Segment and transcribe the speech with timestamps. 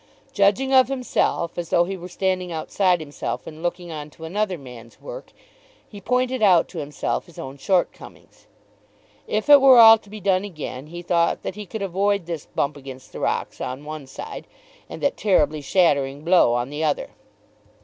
[0.33, 4.57] Judging of himself, as though he were standing outside himself and looking on to another
[4.57, 5.31] man's work,
[5.87, 8.47] he pointed out to himself his own shortcomings.
[9.27, 12.47] If it were all to be done again he thought that he could avoid this
[12.47, 14.47] bump against the rocks on one side,
[14.89, 17.09] and that terribly shattering blow on the other.